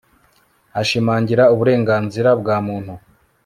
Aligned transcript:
ashimangira 0.81 1.43
uburenganzira 1.53 2.29
bwa 2.39 2.55
muntu 2.65 2.93